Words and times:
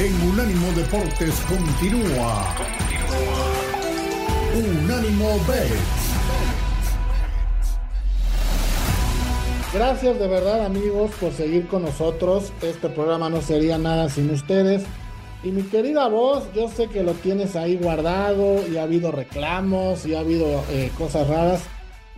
en 0.00 0.14
Unánimo 0.30 0.72
Deportes 0.72 1.34
continúa. 1.40 2.54
Unánimo 4.56 5.28
Bet. 5.46 5.78
Gracias 9.74 10.18
de 10.18 10.26
verdad 10.26 10.64
amigos 10.64 11.10
por 11.20 11.32
seguir 11.32 11.68
con 11.68 11.82
nosotros. 11.82 12.50
Este 12.62 12.88
programa 12.88 13.28
no 13.28 13.42
sería 13.42 13.76
nada 13.76 14.08
sin 14.08 14.30
ustedes. 14.30 14.84
Y 15.42 15.50
mi 15.50 15.64
querida 15.64 16.08
voz, 16.08 16.50
yo 16.54 16.70
sé 16.70 16.86
que 16.86 17.02
lo 17.02 17.12
tienes 17.12 17.54
ahí 17.54 17.76
guardado 17.76 18.66
y 18.66 18.78
ha 18.78 18.84
habido 18.84 19.12
reclamos 19.12 20.06
y 20.06 20.14
ha 20.14 20.20
habido 20.20 20.64
eh, 20.70 20.90
cosas 20.96 21.28
raras. 21.28 21.62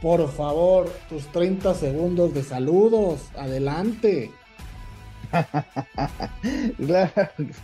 Por 0.01 0.31
favor, 0.31 0.89
tus 1.09 1.27
30 1.33 1.75
segundos 1.75 2.33
de 2.33 2.45
saludos. 2.45 3.23
Adelante. 3.37 4.31
claro, 6.77 7.11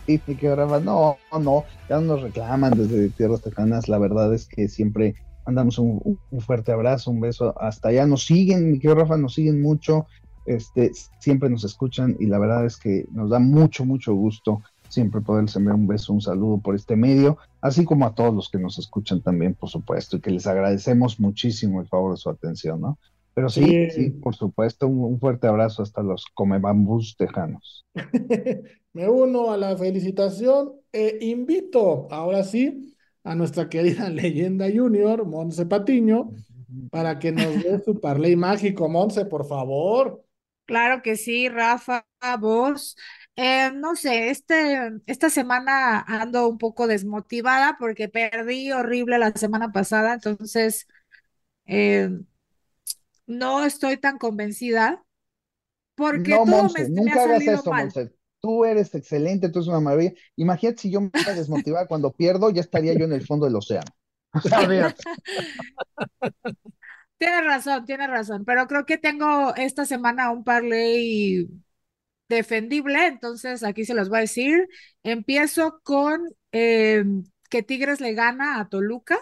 sí, 0.05 0.19
que 0.19 0.47
no, 0.83 1.17
no, 1.39 1.63
ya 1.89 1.99
nos 1.99 2.21
reclaman 2.21 2.77
desde 2.77 3.09
Tierras 3.09 3.41
Tejanas. 3.41 3.87
La 3.87 3.97
verdad 3.97 4.33
es 4.33 4.47
que 4.47 4.67
siempre 4.67 5.15
mandamos 5.45 5.79
un, 5.79 6.19
fuerte 6.39 6.71
abrazo, 6.71 7.11
un 7.11 7.21
beso 7.21 7.59
hasta 7.59 7.89
allá. 7.89 8.05
Nos 8.05 8.25
siguen, 8.25 8.71
mi 8.71 8.79
querido 8.79 8.95
Rafa, 8.95 9.17
nos 9.17 9.33
siguen 9.33 9.61
mucho, 9.61 10.07
este, 10.45 10.91
siempre 11.19 11.49
nos 11.49 11.63
escuchan 11.63 12.15
y 12.19 12.25
la 12.25 12.39
verdad 12.39 12.65
es 12.65 12.77
que 12.77 13.05
nos 13.11 13.29
da 13.29 13.39
mucho, 13.39 13.85
mucho 13.85 14.13
gusto 14.13 14.61
siempre 14.89 15.21
poderles 15.21 15.55
enviar 15.55 15.75
un 15.75 15.87
beso, 15.87 16.13
un 16.13 16.21
saludo 16.21 16.59
por 16.59 16.75
este 16.75 16.95
medio, 16.95 17.37
así 17.61 17.85
como 17.85 18.07
a 18.07 18.15
todos 18.15 18.33
los 18.33 18.49
que 18.49 18.57
nos 18.57 18.79
escuchan 18.79 19.21
también, 19.21 19.53
por 19.53 19.69
supuesto, 19.69 20.17
y 20.17 20.19
que 20.19 20.31
les 20.31 20.47
agradecemos 20.47 21.19
muchísimo 21.19 21.79
el 21.79 21.87
favor 21.87 22.11
de 22.11 22.17
su 22.17 22.29
atención, 22.29 22.81
¿no? 22.81 22.97
Pero 23.39 23.47
sí, 23.47 23.89
sí, 23.91 24.09
por 24.09 24.35
supuesto, 24.35 24.85
un, 24.85 25.17
fuerte 25.17 25.47
abrazo 25.47 25.81
hasta 25.81 26.03
los 26.03 26.25
comebambús 26.33 27.15
tejanos. 27.15 27.85
Me 28.93 29.07
uno 29.07 29.53
a 29.53 29.55
la 29.55 29.77
felicitación 29.77 30.73
e 30.91 31.19
invito, 31.21 32.09
ahora 32.11 32.43
sí, 32.43 32.93
a 33.23 33.35
nuestra 33.35 33.69
querida 33.69 34.09
leyenda 34.09 34.67
junior, 34.69 35.25
Monse 35.25 35.65
Patiño, 35.65 36.31
para 36.91 37.17
que 37.17 37.31
nos 37.31 37.63
dé 37.63 37.81
su 37.81 38.01
parley 38.01 38.35
mágico. 38.35 38.89
Monse, 38.89 39.23
por 39.23 39.47
favor. 39.47 40.21
Claro 40.65 41.01
que 41.01 41.15
sí, 41.15 41.47
Rafa, 41.47 42.05
vos. 42.41 42.97
Eh, 43.37 43.71
no 43.73 43.95
sé, 43.95 44.31
este, 44.31 44.99
esta 45.05 45.29
semana 45.29 46.01
ando 46.01 46.49
un 46.49 46.57
poco 46.57 46.87
desmotivada 46.87 47.77
porque 47.79 48.09
perdí 48.09 48.73
horrible 48.73 49.17
la 49.17 49.31
semana 49.31 49.71
pasada, 49.71 50.13
entonces 50.13 50.87
eh, 51.67 52.09
no 53.29 53.63
estoy 53.63 53.95
tan 53.95 54.17
convencida 54.17 55.05
porque 55.95 56.31
no, 56.31 56.43
todo 56.45 56.69
me, 56.77 56.89
nunca 56.89 57.23
hagas 57.23 57.41
eso, 57.41 57.71
Monse 57.71 58.19
tú 58.39 58.65
eres 58.65 58.93
excelente, 58.95 59.49
tú 59.49 59.59
eres 59.59 59.67
una 59.67 59.79
maravilla. 59.79 60.13
Imagínate 60.35 60.81
si 60.81 60.91
yo 60.91 61.01
me 61.01 61.11
desmotivaba 61.35 61.87
cuando 61.87 62.11
pierdo, 62.11 62.49
ya 62.49 62.61
estaría 62.61 62.93
yo 62.93 63.05
en 63.05 63.13
el 63.13 63.25
fondo 63.25 63.45
del 63.45 63.55
océano. 63.55 63.91
Tienes 67.17 67.43
razón, 67.43 67.85
tienes 67.85 68.09
razón, 68.09 68.45
pero 68.45 68.65
creo 68.67 68.85
que 68.85 68.97
tengo 68.97 69.53
esta 69.55 69.85
semana 69.85 70.31
un 70.31 70.45
parlay 70.45 71.49
defendible, 72.29 73.07
entonces 73.07 73.61
aquí 73.63 73.83
se 73.83 73.93
los 73.93 74.07
voy 74.07 74.19
a 74.19 74.21
decir. 74.21 74.69
Empiezo 75.03 75.81
con 75.83 76.21
eh, 76.53 77.03
que 77.49 77.61
Tigres 77.61 77.99
le 77.99 78.13
gana 78.13 78.61
a 78.61 78.69
Toluca 78.69 79.19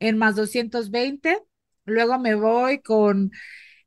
en 0.00 0.18
más 0.18 0.34
220, 0.34 1.44
luego 1.86 2.18
me 2.18 2.34
voy 2.34 2.80
con 2.80 3.30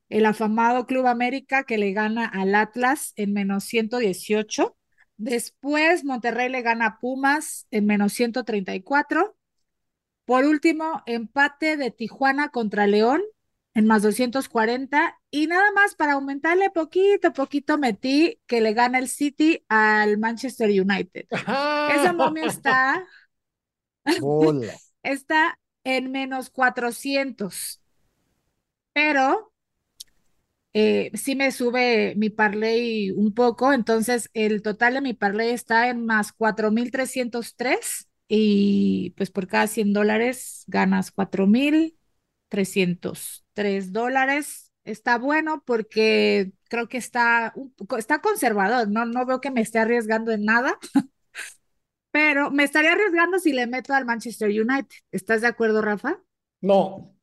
el 0.10 0.26
afamado 0.26 0.86
Club 0.88 1.06
América 1.08 1.64
que 1.64 1.78
le 1.78 1.94
gana 1.94 2.26
al 2.26 2.56
Atlas 2.56 3.14
en 3.16 3.34
menos 3.34 3.64
118. 3.66 4.76
Después 5.18 6.04
Monterrey 6.04 6.50
le 6.50 6.62
gana 6.62 6.86
a 6.86 7.00
Pumas 7.00 7.68
en 7.72 7.86
menos 7.86 8.14
134. 8.14 9.38
Por 10.26 10.46
último, 10.46 11.04
empate 11.06 11.78
de 11.78 11.92
Tijuana 11.92 12.50
contra 12.50 12.88
León 12.88 13.22
en 13.74 13.86
más 13.86 14.02
240. 14.02 15.20
Y 15.32 15.48
nada 15.48 15.72
más 15.74 15.96
para 15.96 16.14
aumentarle 16.14 16.70
poquito, 16.72 17.34
poquito 17.34 17.78
metí 17.78 18.40
que 18.48 18.62
le 18.62 18.74
gana 18.74 19.00
el 19.00 19.10
City 19.10 19.64
al 19.68 20.18
Manchester 20.18 20.70
United. 20.70 21.26
Esa 21.32 22.14
momia 22.14 22.46
está. 22.46 23.06
está 25.04 25.60
en 25.84 26.12
menos 26.12 26.50
400. 26.50 27.82
Pero 29.00 29.54
eh, 30.74 31.12
sí 31.16 31.36
me 31.36 31.52
sube 31.52 32.14
mi 32.18 32.30
parlay 32.30 33.12
un 33.12 33.34
poco, 33.34 33.74
entonces 33.74 34.30
el 34.34 34.62
total 34.62 34.96
de 34.96 35.02
mi 35.02 35.14
parlay 35.14 35.50
está 35.50 35.90
en 35.90 36.06
más 36.06 36.32
4.303 36.34 38.10
y 38.28 39.12
pues 39.18 39.32
por 39.32 39.48
cada 39.48 39.68
100 39.68 39.94
dólares 39.94 40.64
ganas 40.68 41.12
4.303 41.12 43.94
dólares. 43.94 44.72
Está 44.84 45.18
bueno 45.18 45.64
porque 45.66 46.52
creo 46.70 46.88
que 46.90 46.98
está, 46.98 47.54
está 47.98 48.22
conservador, 48.22 48.90
no, 48.90 49.06
no 49.06 49.26
veo 49.26 49.42
que 49.42 49.52
me 49.52 49.62
esté 49.62 49.80
arriesgando 49.80 50.32
en 50.32 50.46
nada, 50.46 50.78
pero 52.12 52.52
me 52.52 52.64
estaría 52.64 52.94
arriesgando 52.94 53.40
si 53.40 53.54
le 53.54 53.68
meto 53.68 53.94
al 53.94 54.06
Manchester 54.06 54.50
United. 54.50 54.96
¿Estás 55.12 55.42
de 55.42 55.48
acuerdo, 55.48 55.82
Rafa? 55.82 56.20
No, 56.62 57.16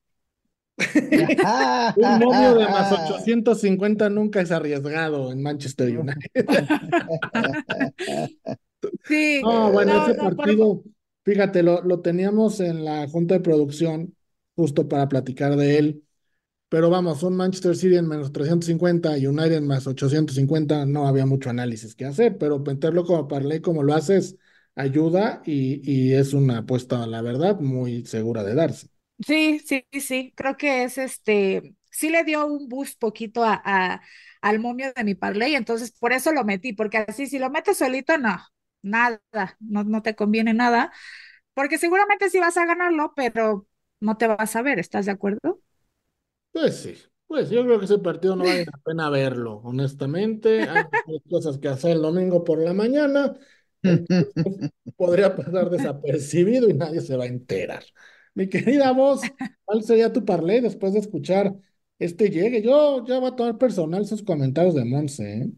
un 1.97 2.19
momio 2.19 2.55
de 2.55 2.69
más 2.69 2.93
850 2.93 4.11
nunca 4.11 4.41
es 4.41 4.51
arriesgado 4.51 5.33
en 5.33 5.43
Manchester 5.43 5.99
United. 5.99 6.47
sí. 9.05 9.41
No, 9.43 9.71
bueno, 9.73 10.03
ese 10.05 10.15
partido, 10.15 10.83
fíjate, 11.25 11.63
lo, 11.63 11.83
lo 11.83 12.01
teníamos 12.01 12.61
en 12.61 12.85
la 12.85 13.09
junta 13.09 13.35
de 13.35 13.41
producción 13.41 14.15
justo 14.55 14.89
para 14.89 15.09
platicar 15.09 15.57
de 15.57 15.79
él. 15.79 16.03
Pero 16.69 16.91
vamos, 16.91 17.23
un 17.23 17.37
Manchester 17.37 17.77
City 17.77 17.97
en 17.97 18.09
menos 18.09 18.33
350 18.33 19.19
y 19.19 19.27
United 19.27 19.55
en 19.55 19.67
más 19.69 19.87
850, 19.87 20.87
no 20.87 21.07
había 21.07 21.27
mucho 21.27 21.51
análisis 21.51 21.95
que 21.95 22.07
hacer, 22.07 22.39
pero 22.39 22.59
meterlo 22.61 23.05
como 23.05 23.29
parlay 23.29 23.61
como 23.61 23.83
lo 23.85 23.95
haces 23.95 24.37
ayuda 24.75 25.43
y, 25.47 25.81
y 25.91 26.15
es 26.15 26.35
una 26.35 26.59
apuesta, 26.59 27.07
la 27.07 27.23
verdad, 27.23 27.61
muy 27.61 28.05
segura 28.07 28.45
de 28.45 28.55
darse. 28.55 28.89
Sí, 29.25 29.60
sí, 29.60 29.87
sí, 30.00 30.32
creo 30.37 30.56
que 30.59 30.84
es 30.84 30.99
este, 30.99 31.75
sí 31.91 32.10
le 32.10 32.22
dio 32.25 32.47
un 32.47 32.69
boost 32.69 32.99
poquito 33.00 33.43
a, 33.44 34.03
al 34.43 34.59
momio 34.60 34.93
de 34.94 35.04
mi 35.04 35.15
parlay, 35.15 35.54
entonces 35.54 35.91
por 35.93 36.12
eso 36.12 36.32
lo 36.32 36.44
metí, 36.44 36.75
porque 36.75 36.99
así 36.99 37.27
si 37.27 37.38
lo 37.38 37.49
metes 37.50 37.78
solito, 37.78 38.19
no, 38.19 38.37
nada, 38.82 39.21
no, 39.60 39.84
no 39.84 40.03
te 40.03 40.15
conviene 40.15 40.53
nada, 40.53 40.93
porque 41.54 41.78
seguramente 41.78 42.31
sí 42.31 42.41
vas 42.41 42.56
a 42.59 42.66
ganarlo, 42.66 43.15
pero 43.16 43.66
no 44.00 44.16
te 44.19 44.27
vas 44.28 44.56
a 44.56 44.62
ver, 44.62 44.78
¿estás 44.78 45.06
de 45.06 45.12
acuerdo? 45.12 45.62
Pues 46.53 46.77
sí, 46.78 46.94
pues 47.27 47.50
yo 47.50 47.62
creo 47.65 47.78
que 47.78 47.84
ese 47.84 47.98
partido 47.98 48.34
no 48.37 48.47
vale 48.47 48.65
la 48.65 48.78
pena 48.84 49.10
verlo, 49.10 49.56
honestamente, 49.65 50.69
hay 50.69 50.84
cosas 51.31 51.59
que 51.59 51.69
hacer 51.69 51.93
el 51.93 52.03
domingo 52.03 52.44
por 52.44 52.59
la 52.62 52.72
mañana, 52.72 53.34
podría 54.97 55.37
pasar 55.37 55.71
desapercibido 55.71 56.69
y 56.69 56.75
nadie 56.75 57.00
se 57.03 57.16
va 57.16 57.25
a 57.25 57.27
enterar. 57.28 57.84
Mi 58.37 58.49
querida 58.51 58.93
voz, 58.93 59.23
¿cuál 59.65 59.83
sería 59.83 60.13
tu 60.13 60.23
parlé 60.23 60.61
después 60.61 60.93
de 60.93 60.99
escuchar 60.99 61.57
este 61.99 62.29
llegue? 62.29 62.61
Yo 62.61 63.03
ya 63.07 63.19
voy 63.19 63.31
a 63.31 63.35
tomar 63.35 63.57
personal 63.57 64.05
sus 64.05 64.23
comentarios 64.23 64.75
de 64.75 64.85
Monse, 64.85 65.39
¿eh? 65.39 65.51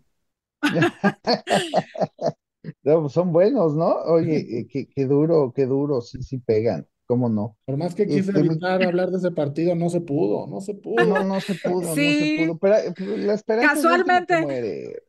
Pues 2.83 3.13
son 3.13 3.33
buenos, 3.33 3.75
¿no? 3.75 3.89
Oye, 4.05 4.37
eh, 4.61 4.89
qué, 4.95 5.07
duro, 5.07 5.53
qué 5.53 5.67
duro, 5.67 6.01
sí, 6.01 6.23
sí 6.23 6.39
pegan, 6.39 6.87
¿cómo 7.07 7.29
no? 7.29 7.57
Por 7.65 7.77
más 7.79 7.97
que 7.97 8.07
quise 8.07 8.31
este, 8.31 8.39
evitar 8.39 8.81
hablar 8.81 9.11
de 9.11 9.19
ese 9.19 9.33
partido, 9.33 9.75
no 9.75 9.91
se 9.91 10.01
pudo, 10.01 10.47
no 10.47 10.61
se 10.61 10.75
pudo. 10.75 11.05
No, 11.05 11.25
no 11.25 11.41
se 11.41 11.55
pudo, 11.55 11.81
no 11.81 11.95
se 11.95 12.35
pudo. 12.39 12.59
Pero 12.59 12.75
eh, 12.77 12.95
pues, 12.97 13.19
la 13.25 13.35
esperanza 13.35 13.75
casualmente, 13.75 15.03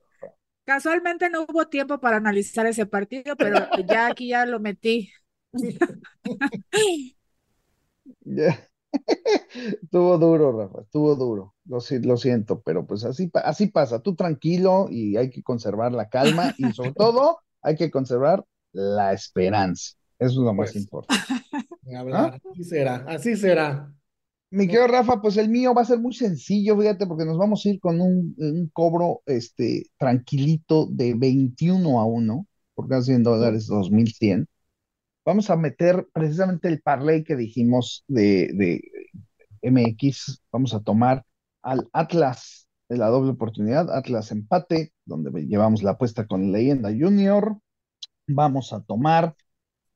casualmente 0.64 1.30
no 1.30 1.44
hubo 1.44 1.68
tiempo 1.68 2.00
para 2.00 2.18
analizar 2.18 2.66
ese 2.66 2.88
partido, 2.88 3.36
pero 3.36 3.60
ya 3.88 4.08
aquí 4.08 4.30
ya 4.30 4.48
lo 4.48 4.60
metí. 4.60 5.12
estuvo 9.82 10.18
duro, 10.18 10.58
Rafa, 10.58 10.82
estuvo 10.82 11.16
duro. 11.16 11.56
Lo, 11.66 11.80
lo, 12.02 12.18
siento, 12.18 12.62
pero 12.62 12.86
pues 12.86 13.04
así, 13.06 13.30
así 13.34 13.68
pasa. 13.68 14.02
Tú 14.02 14.16
tranquilo 14.16 14.88
y 14.90 15.18
hay 15.18 15.30
que 15.30 15.44
conservar 15.44 15.92
la 15.92 16.10
calma 16.10 16.54
y 16.58 16.72
sobre 16.74 16.94
todo 16.94 17.40
hay 17.62 17.76
que 17.76 17.92
conservar 17.92 18.46
la 18.72 19.14
esperanza. 19.14 19.96
Eso 20.18 20.32
es 20.32 20.46
lo 20.46 20.54
más 20.54 20.72
pues, 20.72 20.84
importante. 20.84 21.24
¿Ah? 22.14 22.38
Así 22.52 22.64
será, 22.64 23.06
así 23.08 23.36
será. 23.36 23.92
Mi 24.52 24.68
querido 24.68 24.88
Rafa, 24.88 25.22
pues 25.22 25.38
el 25.38 25.50
mío 25.50 25.74
va 25.76 25.84
a 25.84 25.86
ser 25.86 26.00
muy 26.00 26.14
sencillo, 26.14 26.78
fíjate, 26.78 27.06
porque 27.06 27.26
nos 27.26 27.38
vamos 27.38 27.64
a 27.64 27.70
ir 27.70 27.80
con 27.80 28.02
un, 28.02 28.36
un 28.38 28.70
cobro 28.74 29.22
este, 29.28 29.86
tranquilito 29.98 30.88
de 30.88 31.14
21 31.14 32.00
a 32.00 32.06
1, 32.06 32.48
por 32.74 32.88
casi 32.88 33.08
100 33.12 33.24
dólares, 33.24 33.68
2100 33.68 34.48
vamos 35.26 35.50
a 35.50 35.56
meter 35.56 36.08
precisamente 36.14 36.68
el 36.68 36.82
parlay 36.82 37.24
que 37.24 37.36
dijimos 37.36 38.04
de, 38.08 38.82
MX, 39.62 40.42
vamos 40.52 40.74
a 40.74 40.82
tomar 40.82 41.26
al 41.62 41.90
Atlas 41.94 42.68
de 42.88 42.98
la 42.98 43.08
doble 43.08 43.32
oportunidad, 43.32 43.92
Atlas 43.92 44.32
empate, 44.32 44.94
donde 45.06 45.46
llevamos 45.46 45.84
la 45.84 45.92
apuesta 45.92 46.26
con 46.26 46.52
Leyenda 46.52 46.90
Junior, 46.90 47.58
Vamos 48.32 48.74
a 48.74 48.82
tomar 48.82 49.36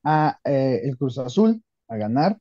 a 0.03 0.39
eh, 0.43 0.81
el 0.83 0.97
Cruz 0.97 1.17
Azul 1.19 1.63
a 1.87 1.97
ganar. 1.97 2.39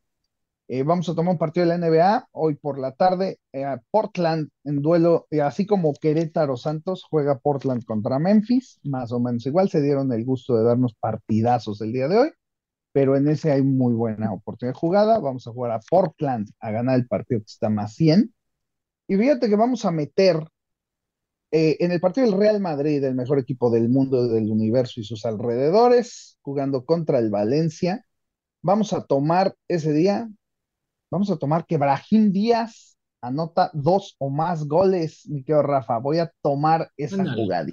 Eh, 0.68 0.84
vamos 0.84 1.08
a 1.08 1.14
tomar 1.14 1.32
un 1.32 1.38
partido 1.38 1.66
de 1.66 1.76
la 1.76 1.86
NBA 1.86 2.28
hoy 2.32 2.54
por 2.54 2.78
la 2.78 2.92
tarde. 2.92 3.38
eh, 3.52 3.76
Portland 3.90 4.48
en 4.64 4.80
duelo, 4.80 5.26
así 5.42 5.66
como 5.66 5.92
Querétaro 5.94 6.56
Santos 6.56 7.04
juega 7.08 7.38
Portland 7.38 7.84
contra 7.84 8.18
Memphis, 8.18 8.80
más 8.84 9.12
o 9.12 9.20
menos 9.20 9.44
igual. 9.46 9.68
Se 9.68 9.82
dieron 9.82 10.12
el 10.12 10.24
gusto 10.24 10.56
de 10.56 10.64
darnos 10.64 10.94
partidazos 10.94 11.80
el 11.82 11.92
día 11.92 12.08
de 12.08 12.18
hoy, 12.18 12.30
pero 12.92 13.16
en 13.16 13.28
ese 13.28 13.50
hay 13.50 13.62
muy 13.62 13.94
buena 13.94 14.32
oportunidad 14.32 14.74
de 14.74 14.78
jugada. 14.78 15.18
Vamos 15.18 15.46
a 15.46 15.52
jugar 15.52 15.72
a 15.72 15.80
Portland 15.80 16.50
a 16.60 16.70
ganar 16.70 16.96
el 16.96 17.06
partido 17.06 17.40
que 17.40 17.46
está 17.46 17.70
más 17.70 17.94
100. 17.94 18.32
Y 19.08 19.16
fíjate 19.16 19.48
que 19.48 19.56
vamos 19.56 19.84
a 19.84 19.90
meter 19.90 20.46
eh, 21.50 21.76
en 21.80 21.92
el 21.92 22.00
partido 22.00 22.26
del 22.26 22.38
Real 22.38 22.60
Madrid, 22.60 23.02
el 23.04 23.14
mejor 23.14 23.38
equipo 23.38 23.70
del 23.70 23.88
mundo, 23.88 24.28
del 24.28 24.50
universo 24.50 25.00
y 25.00 25.04
sus 25.04 25.26
alrededores, 25.26 26.38
jugando 26.42 26.84
contra 26.84 27.18
el 27.18 27.30
Valencia. 27.30 28.06
Vamos 28.62 28.92
a 28.92 29.04
tomar 29.04 29.54
ese 29.68 29.92
día, 29.92 30.30
vamos 31.10 31.30
a 31.30 31.36
tomar 31.36 31.66
que 31.66 31.76
Brahim 31.76 32.32
Díaz 32.32 32.96
anota 33.20 33.70
dos 33.74 34.16
o 34.18 34.30
más 34.30 34.66
goles, 34.66 35.28
mi 35.28 35.44
querido 35.44 35.62
Rafa. 35.62 35.98
Voy 35.98 36.18
a 36.18 36.32
tomar 36.42 36.90
esa 36.96 37.24
jugada. 37.34 37.66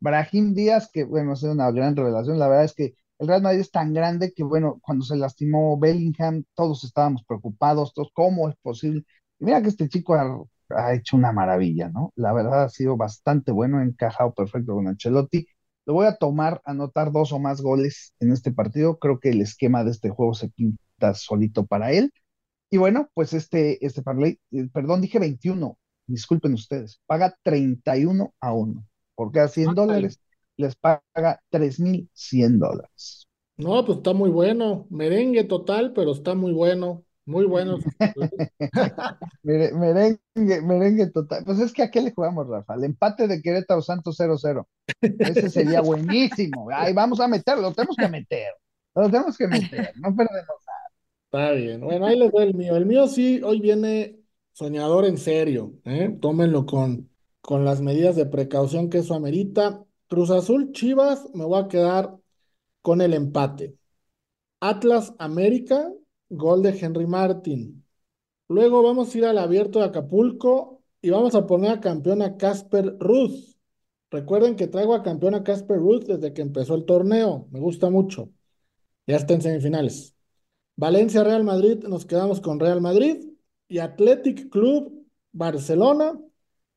Brahim 0.00 0.54
Díaz, 0.54 0.90
que 0.92 1.04
bueno, 1.04 1.36
sido 1.36 1.52
una 1.52 1.70
gran 1.70 1.96
revelación. 1.96 2.38
La 2.38 2.48
verdad 2.48 2.64
es 2.64 2.74
que 2.74 2.94
el 3.18 3.28
Real 3.28 3.42
Madrid 3.42 3.60
es 3.60 3.70
tan 3.70 3.92
grande 3.94 4.32
que, 4.34 4.42
bueno, 4.44 4.78
cuando 4.82 5.04
se 5.04 5.16
lastimó 5.16 5.78
Bellingham, 5.78 6.44
todos 6.54 6.84
estábamos 6.84 7.24
preocupados, 7.24 7.92
todos, 7.94 8.10
¿cómo 8.12 8.48
es 8.48 8.56
posible? 8.62 9.04
Y 9.38 9.44
mira 9.44 9.62
que 9.62 9.68
este 9.68 9.88
chico 9.88 10.14
ha, 10.14 10.26
ha 10.70 10.94
hecho 10.94 11.16
una 11.16 11.32
maravilla, 11.32 11.88
¿no? 11.88 12.12
La 12.16 12.32
verdad 12.32 12.64
ha 12.64 12.68
sido 12.68 12.96
bastante 12.96 13.52
bueno, 13.52 13.78
ha 13.78 13.84
encajado 13.84 14.32
perfecto 14.34 14.74
con 14.74 14.88
Ancelotti. 14.88 15.46
Lo 15.86 15.94
voy 15.94 16.06
a 16.06 16.16
tomar, 16.16 16.60
anotar 16.64 17.12
dos 17.12 17.32
o 17.32 17.38
más 17.38 17.60
goles 17.60 18.14
en 18.20 18.32
este 18.32 18.52
partido. 18.52 18.98
Creo 18.98 19.20
que 19.20 19.30
el 19.30 19.40
esquema 19.42 19.84
de 19.84 19.90
este 19.90 20.10
juego 20.10 20.34
se 20.34 20.48
pinta 20.50 21.14
solito 21.14 21.66
para 21.66 21.92
él. 21.92 22.12
Y 22.70 22.78
bueno, 22.78 23.10
pues 23.14 23.32
este, 23.32 23.84
este 23.84 24.02
parlay, 24.02 24.40
eh, 24.50 24.68
perdón, 24.72 25.00
dije 25.00 25.18
21, 25.18 25.78
disculpen 26.06 26.54
ustedes, 26.54 27.00
paga 27.06 27.36
31 27.42 28.34
a 28.40 28.52
1. 28.52 28.86
Por 29.14 29.32
cada 29.32 29.48
100 29.48 29.68
Ándale. 29.70 29.74
dólares 29.74 30.20
les 30.56 30.76
paga 30.76 31.40
3.100 31.50 32.58
dólares. 32.58 33.28
No, 33.56 33.84
pues 33.84 33.98
está 33.98 34.12
muy 34.12 34.30
bueno. 34.30 34.86
Merengue 34.90 35.44
total, 35.44 35.92
pero 35.92 36.12
está 36.12 36.34
muy 36.34 36.52
bueno. 36.52 37.04
Muy 37.24 37.44
bueno. 37.46 37.78
Mere- 39.42 39.72
Merengue, 39.72 40.60
merengue 40.62 41.10
total. 41.10 41.44
Pues 41.44 41.58
es 41.60 41.72
que 41.72 41.82
a 41.82 41.90
qué 41.90 42.00
le 42.02 42.12
jugamos, 42.12 42.48
Rafa? 42.48 42.74
El 42.74 42.84
empate 42.84 43.28
de 43.28 43.40
Querétaro 43.42 43.82
Santos 43.82 44.16
0-0. 44.16 44.66
Ese 45.18 45.50
sería 45.50 45.80
buenísimo. 45.80 46.68
Ay, 46.72 46.92
vamos 46.92 47.20
a 47.20 47.28
meterlo, 47.28 47.62
lo 47.62 47.72
tenemos 47.74 47.96
que 47.96 48.08
meter. 48.08 48.52
Lo 48.94 49.06
tenemos 49.10 49.36
que 49.36 49.48
meter, 49.48 49.92
no 49.96 50.14
perdemos. 50.14 50.56
Está 51.26 51.52
bien. 51.52 51.80
Bueno, 51.80 52.06
ahí 52.06 52.18
les 52.18 52.30
doy 52.32 52.44
el 52.44 52.54
mío. 52.54 52.76
El 52.76 52.86
mío 52.86 53.08
sí, 53.08 53.40
hoy 53.42 53.60
viene 53.60 54.20
soñador 54.52 55.04
en 55.04 55.18
serio. 55.18 55.74
¿eh? 55.84 56.16
Tómenlo 56.20 56.64
con, 56.66 57.10
con 57.40 57.64
las 57.64 57.80
medidas 57.80 58.16
de 58.16 58.26
precaución 58.26 58.88
que 58.90 58.98
eso 58.98 59.14
amerita. 59.14 59.84
Cruz 60.14 60.30
Azul, 60.30 60.70
Chivas, 60.70 61.28
me 61.34 61.44
voy 61.44 61.60
a 61.60 61.66
quedar 61.66 62.16
con 62.82 63.00
el 63.00 63.14
empate. 63.14 63.76
Atlas 64.60 65.12
América, 65.18 65.92
gol 66.28 66.62
de 66.62 66.70
Henry 66.78 67.04
Martin. 67.04 67.84
Luego 68.46 68.84
vamos 68.84 69.12
a 69.12 69.18
ir 69.18 69.24
al 69.24 69.38
abierto 69.38 69.80
de 69.80 69.86
Acapulco 69.86 70.84
y 71.02 71.10
vamos 71.10 71.34
a 71.34 71.48
poner 71.48 71.72
a 71.72 71.80
campeón 71.80 72.22
a 72.22 72.36
Casper 72.36 72.96
Ruth. 73.00 73.56
Recuerden 74.08 74.54
que 74.54 74.68
traigo 74.68 74.94
a 74.94 75.02
campeón 75.02 75.34
a 75.34 75.42
Casper 75.42 75.78
Ruth 75.78 76.04
desde 76.04 76.32
que 76.32 76.42
empezó 76.42 76.76
el 76.76 76.84
torneo. 76.84 77.48
Me 77.50 77.58
gusta 77.58 77.90
mucho. 77.90 78.30
Ya 79.08 79.16
está 79.16 79.34
en 79.34 79.42
semifinales. 79.42 80.14
Valencia 80.76 81.24
Real 81.24 81.42
Madrid, 81.42 81.82
nos 81.88 82.06
quedamos 82.06 82.40
con 82.40 82.60
Real 82.60 82.80
Madrid 82.80 83.32
y 83.66 83.80
Athletic 83.80 84.48
Club 84.48 85.08
Barcelona 85.32 86.16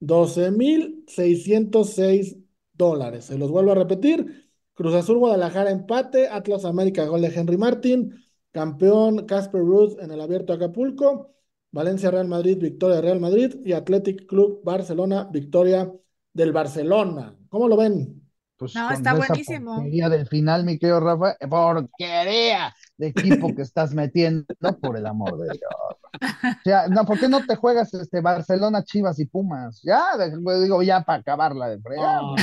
12.606 0.00 2.36
dólares. 2.74 3.24
Se 3.24 3.38
los 3.38 3.50
vuelvo 3.50 3.72
a 3.72 3.76
repetir. 3.76 4.50
Cruz 4.74 4.94
Azul 4.94 5.16
Guadalajara 5.18 5.70
empate, 5.70 6.28
Atlas 6.28 6.66
América 6.66 7.06
gol 7.06 7.22
de 7.22 7.28
Henry 7.28 7.56
Martin, 7.56 8.14
campeón 8.52 9.24
Casper 9.26 9.62
Ruth 9.62 9.98
en 10.00 10.10
el 10.10 10.20
Abierto 10.20 10.52
Acapulco, 10.52 11.34
Valencia 11.72 12.10
Real 12.10 12.28
Madrid 12.28 12.58
victoria 12.58 12.96
de 12.96 13.02
Real 13.02 13.20
Madrid 13.20 13.56
y 13.64 13.72
Athletic 13.72 14.26
Club 14.26 14.62
Barcelona 14.64 15.28
victoria 15.32 15.92
del 16.32 16.52
Barcelona. 16.52 17.36
¿Cómo 17.48 17.68
lo 17.68 17.76
ven? 17.76 18.22
Pues 18.56 18.74
No, 18.74 18.90
está 18.92 19.14
buenísimo. 19.14 19.74
porquería 19.74 20.08
del 20.08 20.26
final, 20.26 20.64
mi 20.64 20.78
querido 20.78 21.00
Rafa, 21.00 21.36
porquería 21.48 22.74
de 22.98 23.06
equipo 23.08 23.54
que 23.54 23.62
estás 23.62 23.94
metiendo, 23.94 24.46
por 24.80 24.96
el 24.96 25.06
amor 25.06 25.38
de 25.38 25.50
Dios. 25.52 25.62
O 25.72 26.62
sea, 26.62 26.88
no, 26.88 27.06
¿por 27.06 27.18
qué 27.18 27.28
no 27.28 27.46
te 27.46 27.56
juegas 27.56 27.94
este 27.94 28.20
Barcelona, 28.20 28.84
Chivas 28.84 29.18
y 29.18 29.26
Pumas? 29.26 29.80
Ya, 29.82 30.16
de- 30.18 30.38
pues, 30.42 30.62
digo, 30.62 30.82
ya 30.82 31.02
para 31.02 31.20
acabarla 31.20 31.68
de 31.68 31.80
fregar. 31.80 32.20
Ah, 32.22 32.36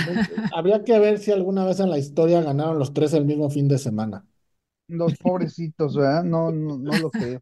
habría 0.51 0.83
que 0.83 0.97
ver 0.99 1.19
si 1.19 1.31
alguna 1.31 1.65
vez 1.65 1.79
en 1.79 1.89
la 1.89 1.97
historia 1.97 2.41
ganaron 2.41 2.79
los 2.79 2.93
tres 2.93 3.13
el 3.13 3.25
mismo 3.25 3.49
fin 3.49 3.67
de 3.67 3.77
semana. 3.77 4.25
Los 4.89 5.15
pobrecitos, 5.17 5.95
¿verdad? 5.95 6.23
No, 6.23 6.51
no, 6.51 6.77
no 6.77 6.97
lo 6.97 7.11
creo. 7.11 7.41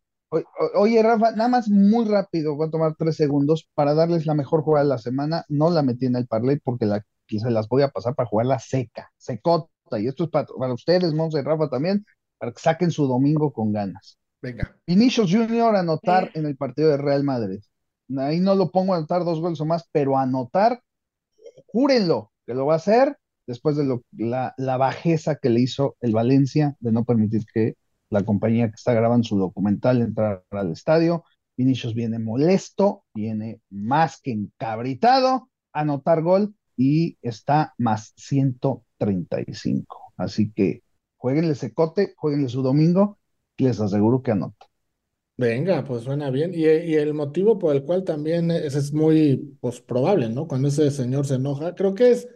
Oye, 0.75 1.01
Rafa, 1.03 1.31
nada 1.31 1.49
más 1.49 1.69
muy 1.69 2.05
rápido, 2.05 2.55
voy 2.55 2.67
a 2.67 2.71
tomar 2.71 2.95
tres 2.97 3.15
segundos 3.15 3.69
para 3.73 3.93
darles 3.93 4.25
la 4.25 4.33
mejor 4.33 4.61
jugada 4.63 4.83
de 4.83 4.89
la 4.89 4.97
semana. 4.97 5.45
No 5.49 5.69
la 5.69 5.81
metí 5.83 6.05
en 6.05 6.15
el 6.15 6.27
parlay 6.27 6.59
porque 6.59 6.85
la, 6.85 7.05
se 7.27 7.49
las 7.51 7.67
voy 7.67 7.83
a 7.83 7.89
pasar 7.89 8.15
para 8.15 8.27
jugarla 8.29 8.59
seca, 8.59 9.11
secota. 9.17 9.69
Y 9.99 10.07
esto 10.07 10.25
es 10.25 10.29
para, 10.29 10.47
para 10.59 10.73
ustedes, 10.73 11.13
Monza 11.13 11.39
y 11.39 11.43
Rafa 11.43 11.69
también, 11.69 12.05
para 12.37 12.51
que 12.51 12.59
saquen 12.59 12.91
su 12.91 13.07
domingo 13.07 13.53
con 13.53 13.71
ganas. 13.71 14.17
Venga. 14.41 14.75
Vinicius 14.85 15.31
Junior 15.31 15.75
anotar 15.75 16.25
Eh. 16.25 16.31
en 16.35 16.45
el 16.47 16.57
partido 16.57 16.89
de 16.89 16.97
Real 16.97 17.23
Madrid. 17.23 17.61
Ahí 18.17 18.39
no 18.39 18.53
lo 18.55 18.71
pongo 18.71 18.93
a 18.93 18.97
anotar 18.97 19.23
dos 19.25 19.39
goles 19.39 19.59
o 19.61 19.65
más, 19.65 19.87
pero 19.91 20.17
anotar, 20.17 20.81
júrenlo 21.67 22.31
que 22.45 22.53
lo 22.53 22.65
va 22.65 22.73
a 22.73 22.77
hacer 22.77 23.17
después 23.47 23.75
de 23.75 23.85
lo- 23.85 24.03
la, 24.11 24.53
la 24.57 24.77
bajeza 24.77 25.35
que 25.35 25.49
le 25.49 25.61
hizo 25.61 25.95
el 26.01 26.13
Valencia 26.13 26.75
de 26.79 26.91
no 26.91 27.03
permitir 27.05 27.43
que 27.53 27.75
la 28.09 28.23
compañía 28.23 28.67
que 28.69 28.75
está 28.75 28.93
grabando 28.93 29.23
su 29.27 29.37
documental 29.37 30.01
entrara 30.01 30.43
al 30.51 30.71
estadio. 30.71 31.23
Vinicius 31.57 31.93
viene 31.93 32.19
molesto, 32.19 33.03
viene 33.13 33.61
más 33.69 34.19
que 34.21 34.31
encabritado, 34.31 35.49
a 35.73 35.81
anotar 35.81 36.21
gol 36.21 36.53
y 36.77 37.17
está 37.21 37.73
más 37.77 38.13
135. 38.17 40.13
Así 40.17 40.51
que 40.51 40.83
jueguenle 41.17 41.55
secote, 41.55 42.13
jueguenle 42.17 42.49
su 42.49 42.61
domingo, 42.61 43.17
les 43.57 43.79
aseguro 43.79 44.21
que 44.21 44.31
anota. 44.31 44.67
Venga, 45.37 45.83
pues 45.83 46.03
suena 46.03 46.29
bien. 46.29 46.53
Y, 46.53 46.65
y 46.65 46.95
el 46.95 47.13
motivo 47.13 47.59
por 47.59 47.75
el 47.75 47.83
cual 47.83 48.03
también 48.03 48.51
es, 48.51 48.75
es 48.75 48.93
muy 48.93 49.57
pues, 49.59 49.81
probable, 49.81 50.29
¿no? 50.29 50.47
Cuando 50.47 50.69
ese 50.69 50.89
señor 50.91 51.25
se 51.25 51.35
enoja, 51.35 51.75
creo 51.75 51.93
que 51.93 52.11
es, 52.11 52.27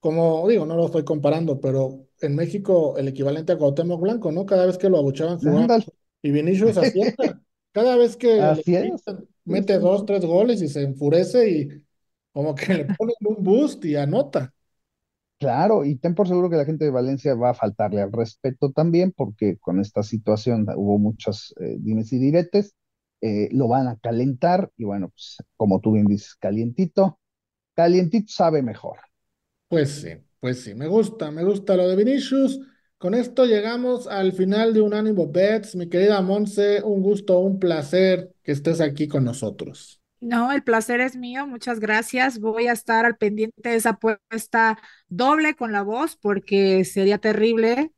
como 0.00 0.48
digo, 0.48 0.66
no 0.66 0.76
lo 0.76 0.86
estoy 0.86 1.04
comparando, 1.04 1.60
pero 1.60 2.06
en 2.20 2.36
México 2.36 2.96
el 2.98 3.08
equivalente 3.08 3.52
a 3.52 3.58
Cuauhtémoc 3.58 4.00
Blanco, 4.00 4.32
¿no? 4.32 4.46
Cada 4.46 4.66
vez 4.66 4.78
que 4.78 4.88
lo 4.88 4.98
abuchaban 4.98 5.38
y 6.22 6.30
Vinicius 6.30 6.76
acierta. 6.76 7.40
Cada 7.72 7.96
vez 7.96 8.16
que 8.16 8.42
le 8.42 8.62
es. 8.94 9.04
mete 9.44 9.78
dos, 9.78 10.04
tres 10.06 10.24
goles 10.24 10.60
y 10.62 10.68
se 10.68 10.82
enfurece 10.82 11.50
y 11.50 11.68
como 12.32 12.54
que 12.54 12.74
le 12.74 12.84
ponen 12.86 13.14
un 13.22 13.42
boost 13.42 13.84
y 13.84 13.96
anota. 13.96 14.52
Claro, 15.38 15.86
y 15.86 15.96
ten 15.96 16.14
por 16.14 16.28
seguro 16.28 16.50
que 16.50 16.56
la 16.56 16.66
gente 16.66 16.84
de 16.84 16.90
Valencia 16.90 17.34
va 17.34 17.50
a 17.50 17.54
faltarle 17.54 18.02
al 18.02 18.12
respeto 18.12 18.72
también, 18.72 19.10
porque 19.12 19.56
con 19.58 19.80
esta 19.80 20.02
situación 20.02 20.66
hubo 20.76 20.98
muchas 20.98 21.54
eh, 21.60 21.76
dimes 21.78 22.12
y 22.12 22.18
diretes, 22.18 22.74
eh, 23.22 23.48
lo 23.52 23.66
van 23.68 23.88
a 23.88 23.96
calentar, 23.98 24.70
y 24.76 24.84
bueno, 24.84 25.08
pues 25.08 25.38
como 25.56 25.80
tú 25.80 25.92
bien 25.92 26.04
dices, 26.06 26.34
calientito, 26.34 27.18
calientito 27.74 28.32
sabe 28.32 28.62
mejor. 28.62 28.98
Pues 29.68 29.90
sí, 30.02 30.10
pues 30.40 30.62
sí, 30.64 30.74
me 30.74 30.88
gusta, 30.88 31.30
me 31.30 31.44
gusta 31.44 31.76
lo 31.76 31.86
de 31.88 31.96
Vinicius. 31.96 32.60
Con 32.98 33.14
esto 33.14 33.46
llegamos 33.46 34.06
al 34.06 34.32
final 34.32 34.74
de 34.74 34.80
Unánimo 34.80 35.30
Bets. 35.30 35.76
Mi 35.76 35.88
querida 35.88 36.20
Monse, 36.20 36.82
un 36.82 37.02
gusto, 37.02 37.38
un 37.38 37.58
placer 37.58 38.34
que 38.42 38.52
estés 38.52 38.80
aquí 38.80 39.08
con 39.08 39.24
nosotros. 39.24 40.00
No, 40.20 40.52
el 40.52 40.62
placer 40.62 41.00
es 41.00 41.16
mío, 41.16 41.46
muchas 41.46 41.80
gracias. 41.80 42.40
Voy 42.40 42.66
a 42.66 42.72
estar 42.72 43.06
al 43.06 43.16
pendiente 43.16 43.70
de 43.70 43.76
esa 43.76 43.90
apuesta 43.90 44.78
doble 45.08 45.54
con 45.54 45.72
la 45.72 45.82
voz 45.82 46.16
porque 46.16 46.84
sería 46.84 47.16
terrible 47.18 47.92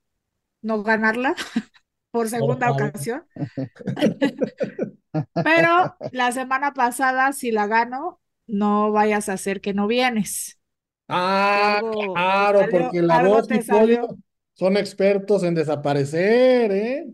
no 0.62 0.84
ganarla 0.84 1.34
por 2.12 2.28
segunda 2.28 2.70
ocasión. 2.70 3.24
Pero 5.34 5.96
la 6.12 6.30
semana 6.32 6.72
pasada, 6.74 7.32
si 7.32 7.50
la 7.50 7.66
gano, 7.66 8.20
no 8.46 8.92
vayas 8.92 9.28
a 9.28 9.34
hacer 9.34 9.60
que 9.60 9.74
no 9.74 9.88
vienes. 9.88 10.61
Ah, 11.08 11.80
Algo 11.80 12.14
claro, 12.14 12.68
porque 12.70 13.02
la 13.02 13.18
algo 13.18 13.34
voz 13.34 13.50
y 13.50 13.62
salió. 13.62 14.18
son 14.54 14.76
expertos 14.76 15.42
en 15.44 15.54
desaparecer, 15.54 16.72
¿eh? 16.72 17.06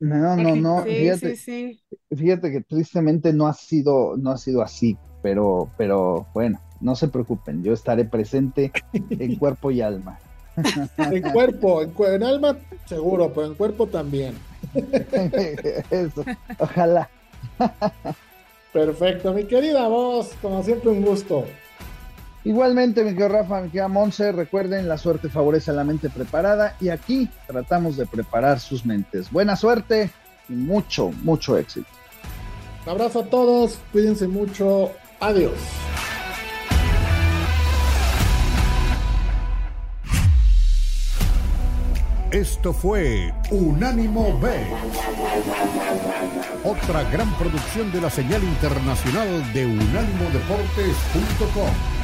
No, 0.00 0.36
no, 0.36 0.56
no, 0.56 0.84
Sí, 0.84 0.94
fíjate, 0.96 1.34
sí, 1.34 1.36
sí. 1.36 1.84
fíjate 2.16 2.52
que 2.52 2.62
tristemente 2.62 3.32
no 3.32 3.46
ha 3.48 3.54
sido, 3.54 4.16
no 4.16 4.30
ha 4.32 4.38
sido 4.38 4.62
así, 4.62 4.98
pero, 5.22 5.74
pero 5.78 6.28
bueno, 6.34 6.60
no 6.80 6.96
se 6.96 7.08
preocupen, 7.08 7.62
yo 7.64 7.72
estaré 7.72 8.04
presente 8.06 8.72
en 9.18 9.34
cuerpo 9.36 9.70
y 9.70 9.80
alma. 9.82 10.18
En 11.10 11.30
cuerpo, 11.30 11.82
en, 11.82 11.94
en 12.14 12.22
alma 12.22 12.58
seguro, 12.86 13.32
pero 13.32 13.46
en 13.48 13.54
cuerpo 13.54 13.86
también. 13.88 14.34
Eso, 15.90 16.26
ojalá. 16.58 17.10
Perfecto, 18.72 19.32
mi 19.32 19.46
querida 19.46 19.88
voz, 19.88 20.34
como 20.42 20.62
siempre 20.62 20.90
un 20.90 21.02
gusto. 21.02 21.46
Igualmente, 22.44 23.02
mi 23.02 23.10
querido 23.10 23.28
Rafa, 23.28 23.60
mi 23.62 23.70
querida 23.70 23.88
Monse, 23.88 24.30
recuerden, 24.30 24.86
la 24.86 24.98
suerte 24.98 25.30
favorece 25.30 25.70
a 25.70 25.74
la 25.74 25.82
mente 25.82 26.10
preparada 26.10 26.76
y 26.78 26.90
aquí 26.90 27.30
tratamos 27.46 27.96
de 27.96 28.04
preparar 28.04 28.60
sus 28.60 28.84
mentes. 28.84 29.30
Buena 29.30 29.56
suerte 29.56 30.10
y 30.50 30.52
mucho, 30.52 31.10
mucho 31.22 31.56
éxito. 31.56 31.88
Un 32.84 32.92
abrazo 32.92 33.20
a 33.20 33.24
todos, 33.24 33.78
cuídense 33.92 34.28
mucho, 34.28 34.90
adiós. 35.20 35.54
Esto 42.30 42.74
fue 42.74 43.32
Unánimo 43.50 44.38
B. 44.40 44.50
Otra 46.64 47.04
gran 47.04 47.32
producción 47.38 47.90
de 47.90 48.02
la 48.02 48.10
señal 48.10 48.42
internacional 48.42 49.50
de 49.54 49.64
unánimodeportes.com. 49.64 52.03